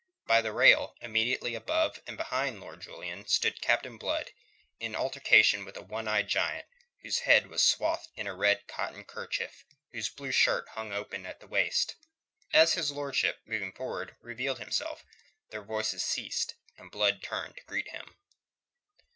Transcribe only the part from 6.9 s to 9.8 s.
whose head was swathed in a red cotton kerchief,